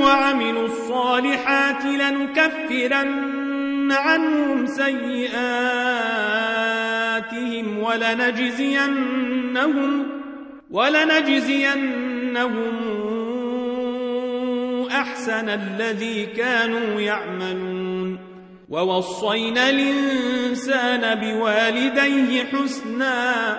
[0.00, 3.28] وعملوا الصالحات لنكفرن
[3.92, 5.38] عنهم سيئاتهم
[7.78, 9.18] ولنجزينهم
[10.70, 12.08] ولنجزينهم
[14.90, 18.18] أحسن الذي كانوا يعملون
[18.68, 23.58] ووصينا الإنسان بوالديه حسنا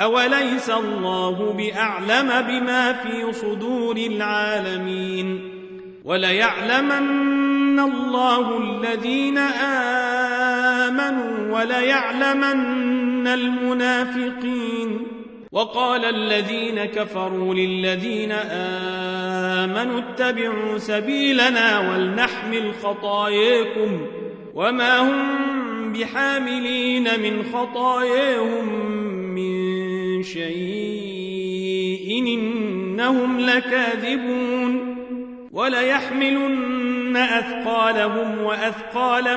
[0.00, 5.50] أوليس الله بأعلم بما في صدور العالمين
[6.04, 9.38] وليعلمن الله الذين
[10.88, 15.06] آمنوا وليعلمن المنافقين
[15.52, 18.32] وقال الذين كفروا للذين
[19.62, 24.06] آمنوا اتبعوا سبيلنا ولنحمل خطاياكم
[24.54, 28.68] وما هم بحاملين من خطاياهم
[29.34, 29.69] من
[30.22, 34.96] شيء إنهم لكاذبون
[35.52, 39.36] وليحملن أثقالهم وأثقالا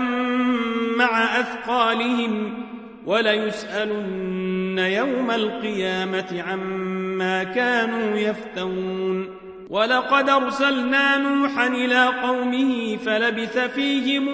[0.97, 2.53] مع أثقالهم
[3.05, 9.29] وليسألن يوم القيامة عما كانوا يفتون
[9.69, 14.27] ولقد أرسلنا نوحا إلى قومه فلبث فيهم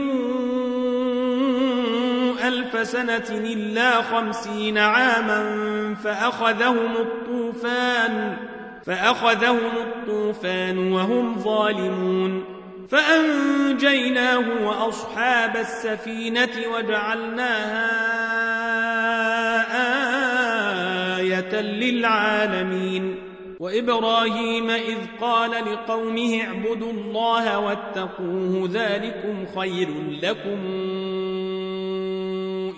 [2.74, 8.38] ألف سنة إلا خمسين عاما فأخذهم الطوفان
[8.85, 12.44] فأخذهم الطوفان وهم ظالمون.
[12.90, 17.90] فأنجيناه وأصحاب السفينة وجعلناها
[21.18, 23.16] آية للعالمين.
[23.59, 29.90] وإبراهيم إذ قال لقومه اعبدوا الله واتقوه ذلكم خير
[30.24, 30.59] لكم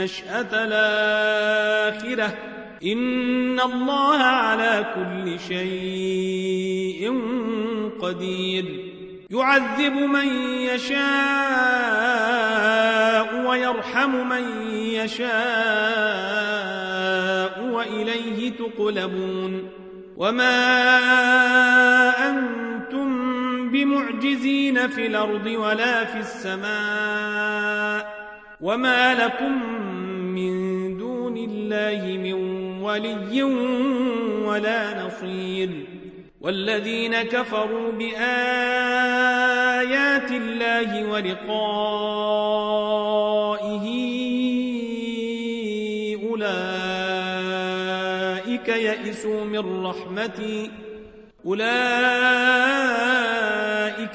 [0.00, 2.34] النشأة الآخرة.
[2.84, 7.22] إن الله على كل شيء
[8.02, 8.64] قدير.
[9.30, 10.28] يعذب من
[10.60, 10.96] يشاء
[13.46, 15.30] ويرحم من يشاء
[17.64, 19.68] وإليه تقلبون.
[20.16, 20.88] وما
[22.28, 23.10] أنتم
[23.70, 28.20] بمعجزين في الأرض ولا في السماء.
[28.60, 29.80] وما لكم
[30.40, 32.32] من دون الله من
[32.82, 33.42] ولي
[34.46, 36.00] ولا نصير.
[36.40, 38.20] والذين كفروا بآيات
[40.30, 41.80] الله ولقائه
[46.30, 47.60] أولئك
[48.68, 50.70] يئسوا من رحمتي
[51.46, 51.70] أولئك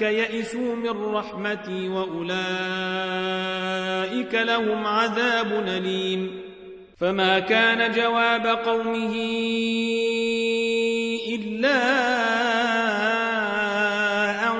[0.01, 3.75] يئسوا من رحمتي وأولئك
[4.33, 6.42] لهم عذاب أليم.
[6.98, 9.16] فما كان جواب قومه
[11.36, 11.77] إلا
[14.48, 14.57] أن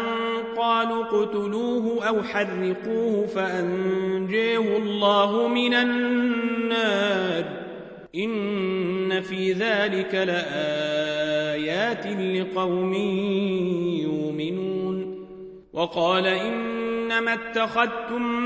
[0.58, 7.44] قالوا اقتلوه أو حرقوه فأنجيه الله من النار.
[8.16, 12.94] إن في ذلك لآيات لقوم
[14.04, 15.26] يؤمنون.
[15.74, 18.46] وقال إنما اتخذتم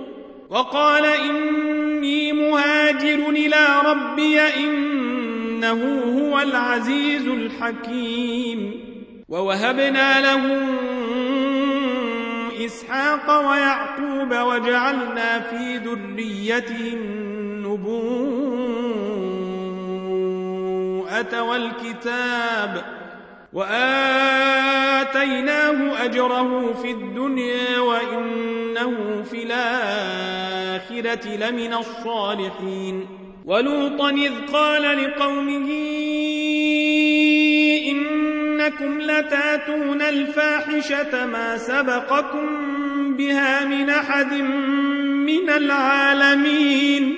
[0.51, 8.73] وقال إني مهاجر إلى ربي إنه هو العزيز الحكيم.
[9.29, 10.43] ووهبنا له
[12.65, 18.01] إسحاق ويعقوب وجعلنا في ذريته النبوءة
[21.41, 23.00] والكتاب
[23.53, 25.31] وآتيناه
[26.05, 33.07] أجره في الدنيا وإنه في الآخرة لمن الصالحين.
[33.45, 35.71] ولوطا إذ قال لقومه
[37.91, 42.47] إنكم لتأتون الفاحشة ما سبقكم
[43.17, 47.17] بها من أحد من العالمين.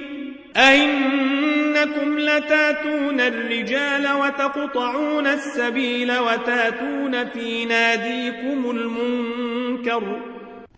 [1.83, 10.21] أئنكم لتاتون الرجال وتقطعون السبيل وتاتون في ناديكم المنكر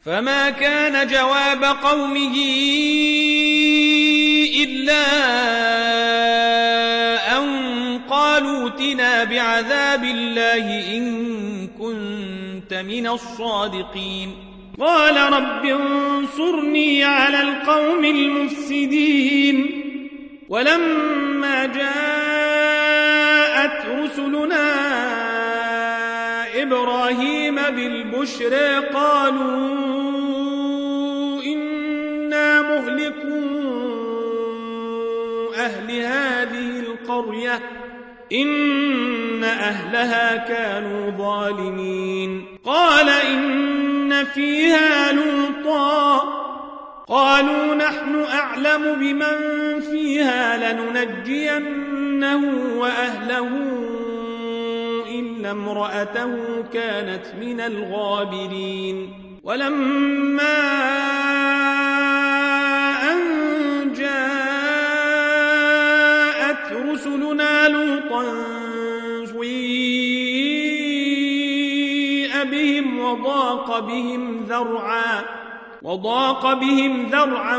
[0.05, 2.35] فما كان جواب قومه
[4.63, 5.05] إلا
[7.37, 14.31] أن قالوا اتنا بعذاب الله إن كنت من الصادقين.
[14.79, 19.84] قال رب انصرني على القوم المفسدين.
[20.49, 21.85] ولما جاءت
[23.99, 24.71] رسلنا
[26.61, 29.83] إبراهيم بالبشرى قالوا
[31.43, 33.45] إنا مهلكون
[35.55, 37.59] أهل هذه القرية
[38.31, 42.45] إن أهلها كانوا ظالمين.
[42.65, 46.34] قال إن فيها لوطا
[47.07, 52.41] قالوا نحن أعلم بمن فيها لننجينه
[52.77, 53.49] وأهله
[55.09, 59.13] إلا امرأته كانت من الغابرين.
[59.43, 60.61] ولما
[63.11, 63.19] أن
[63.93, 64.33] جاءت
[66.73, 68.23] رسلنا لوطا
[69.25, 70.25] سويء
[72.43, 75.34] بهم وضاق بهم ذرعا
[75.85, 77.57] وضاق بهم ذرعا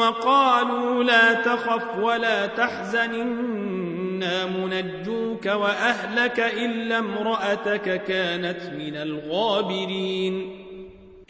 [0.00, 10.64] وقالوا لا تخف ولا تحزن إنا منجوك وأهلك إلا امرأتك كانت من الغابرين.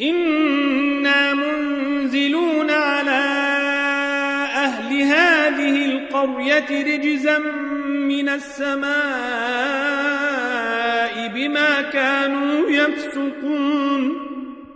[0.01, 3.25] إنا منزلون على
[4.55, 7.39] أهل هذه القرية رجزا
[7.89, 8.89] من السماء
[11.35, 14.29] بما كانوا يفسقون.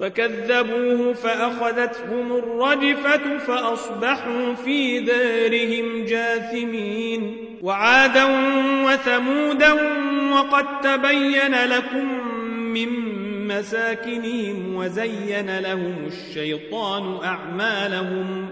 [0.00, 7.48] فكذبوه فأخذتهم الرجفة فأصبحوا في دارهم جاثمين.
[7.62, 8.24] وعادا
[8.86, 9.72] وثمودا
[10.32, 12.88] وقد تبين لكم من
[13.48, 18.48] مساكنهم وزين لهم الشيطان أعمالهم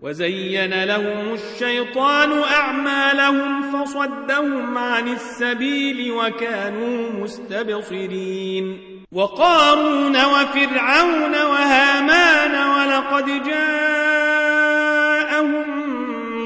[0.00, 8.89] وزين لهم الشيطان أعمالهم فصدهم عن السبيل وكانوا مستبصرين.
[9.12, 14.10] وقارون وفرعون وهامان ولقد جاءهم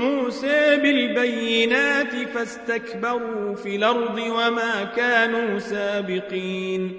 [0.00, 6.92] موسى بالبينات فاستكبروا في الأرض وما كانوا سابقين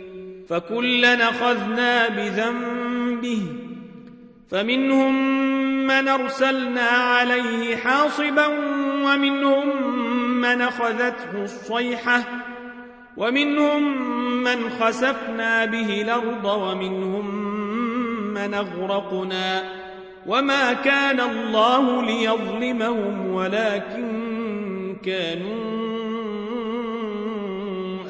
[0.50, 3.42] فكلا أخذنا بذنبه
[4.52, 5.46] فمنهم
[5.88, 8.48] من أرسلنا عليه حاصبا
[9.06, 9.92] ومنهم
[10.42, 12.45] من أخذته الصيحة
[13.18, 13.84] ومنهم
[14.44, 17.36] من خسفنا به الأرض ومنهم
[18.34, 19.64] من أغرقنا
[20.28, 25.76] وما كان الله ليظلمهم ولكن كانوا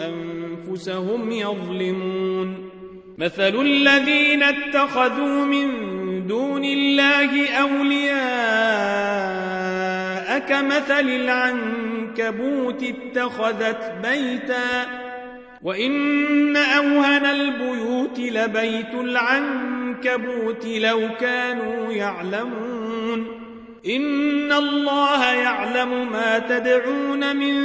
[0.08, 2.70] أنفسهم يظلمون.
[3.18, 5.68] مثل الذين اتخذوا من
[6.28, 8.65] دون الله أولياء
[10.38, 14.86] كمثل العنكبوت اتخذت بيتا
[15.64, 23.28] وإن أوهن البيوت لبيت العنكبوت لو كانوا يعلمون
[23.88, 27.56] إن الله يعلم ما تدعون من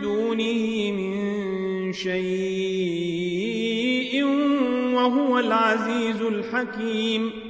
[0.00, 3.00] دونه من شيء
[4.94, 7.49] وهو العزيز الحكيم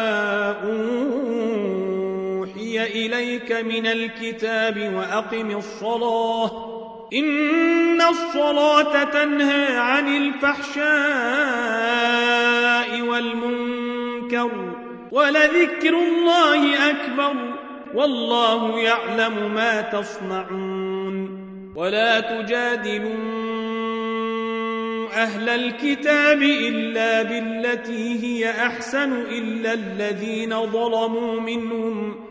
[3.63, 6.71] من الكتاب وأقم الصلاة.
[7.13, 10.81] إن الصلاة تنهى عن الفحشاء
[13.01, 14.51] والمنكر
[15.11, 17.33] ولذكر الله أكبر
[17.95, 21.41] والله يعلم ما تصنعون.
[21.75, 23.51] ولا تجادلوا
[25.13, 32.30] أهل الكتاب إلا بالتي هي أحسن إلا الذين ظلموا منهم.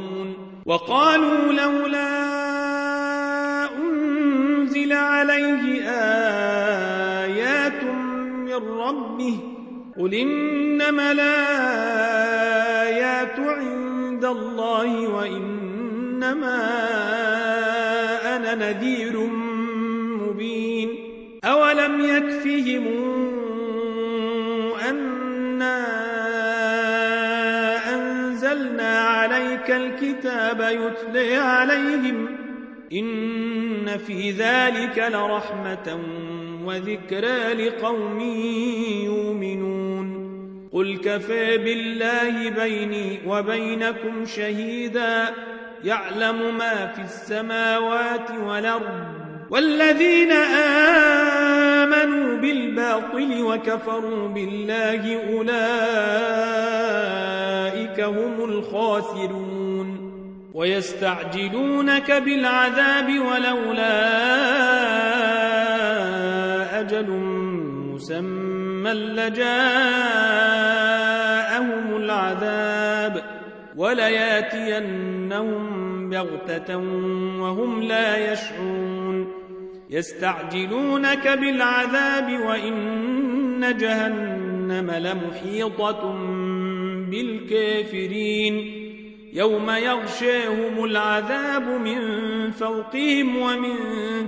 [0.65, 2.31] وقالوا لولا
[5.21, 5.89] عليه
[7.23, 9.37] آيات من ربه
[9.99, 12.19] قل إنما الآيات
[13.39, 16.61] عند الله وإنما
[18.35, 19.19] أنا نذير
[20.21, 20.89] مبين
[21.43, 23.00] أولم يكفهم
[29.71, 32.27] الكتاب يتلي عليهم
[32.93, 35.99] إن في ذلك لرحمة
[36.65, 38.19] وذكرى لقوم
[39.05, 40.21] يؤمنون.
[40.73, 45.29] قل كفى بالله بيني وبينكم شهيدا
[45.83, 51.70] يعلم ما في السماوات والأرض والذين آمنوا
[52.41, 55.61] بالباطل وكفروا بالله أولئك
[57.99, 60.11] هم الخاسرون.
[60.53, 64.01] ويستعجلونك بالعذاب ولولا
[66.79, 67.09] أجل
[67.93, 69.55] مسمى لجاءهم
[71.95, 73.23] العذاب
[73.77, 75.61] ولياتينهم
[76.09, 76.77] بغتة
[77.39, 79.40] وهم لا يشعرون.
[79.91, 86.15] يستعجلونك بالعذاب وإن جهنم لمحيطة
[87.11, 88.81] بالكافرين.
[89.33, 92.01] يوم يغشاهم العذاب من
[92.51, 93.75] فوقهم ومن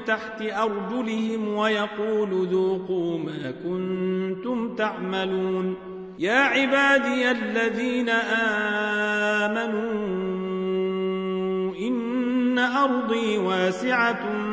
[0.05, 5.75] تحت أرجلهم ويقول ذوقوا ما كنتم تعملون.
[6.19, 8.09] يا عبادي الذين
[9.39, 9.93] آمنوا
[11.79, 14.52] إن أرضي واسعة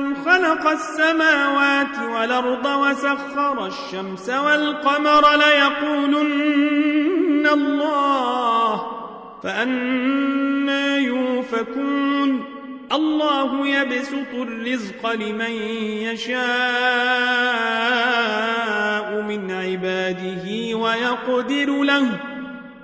[0.00, 6.68] من خلق السماوات والأرض وسخر الشمس والقمر ليقولن
[7.52, 8.86] الله
[9.42, 12.44] فأنا يوفكون.
[12.92, 15.50] الله يبسط الرزق لمن
[16.02, 16.42] يشاء
[19.22, 22.20] من عباده ويقدر له.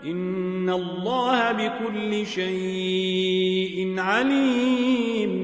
[0.04, 5.43] إن الله بكل شيء عليم.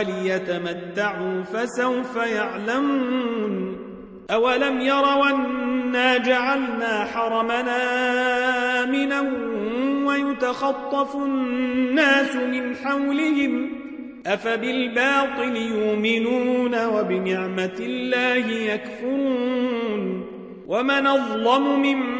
[0.00, 3.76] وليتمتعوا فسوف يعلمون
[4.30, 7.78] أولم يروا أنا جعلنا حرمنا
[8.84, 9.20] آمنا
[10.06, 13.70] ويتخطف الناس من حولهم
[14.26, 20.26] أفبالباطل يؤمنون وبنعمة الله يكفرون
[20.66, 22.19] ومن أظلم ممن